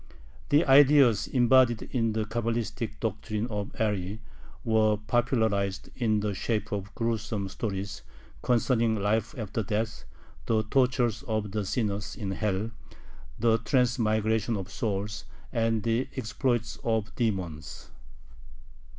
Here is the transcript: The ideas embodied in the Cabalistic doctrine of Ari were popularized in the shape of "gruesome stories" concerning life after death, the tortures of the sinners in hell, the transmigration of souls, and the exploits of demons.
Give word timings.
The 0.49 0.65
ideas 0.65 1.27
embodied 1.27 1.83
in 1.91 2.13
the 2.13 2.25
Cabalistic 2.25 2.99
doctrine 2.99 3.45
of 3.49 3.69
Ari 3.79 4.19
were 4.63 4.97
popularized 4.97 5.91
in 5.95 6.21
the 6.21 6.33
shape 6.33 6.71
of 6.71 6.95
"gruesome 6.95 7.47
stories" 7.49 8.01
concerning 8.41 8.95
life 8.95 9.35
after 9.37 9.61
death, 9.61 10.05
the 10.47 10.63
tortures 10.63 11.21
of 11.27 11.51
the 11.51 11.63
sinners 11.67 12.15
in 12.15 12.31
hell, 12.31 12.71
the 13.37 13.59
transmigration 13.59 14.57
of 14.57 14.71
souls, 14.71 15.25
and 15.53 15.83
the 15.83 16.09
exploits 16.17 16.79
of 16.83 17.13
demons. 17.13 17.91